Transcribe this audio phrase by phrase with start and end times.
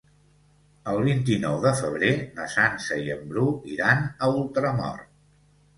[0.93, 5.11] El vint-i-nou de febrer na Sança i en Bru iran a Ultramort.